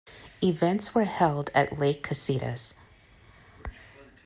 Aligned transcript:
Events 0.41 0.95
were 0.95 1.03
held 1.03 1.51
at 1.53 1.77
Lake 1.77 2.01
Casitas. 2.01 2.73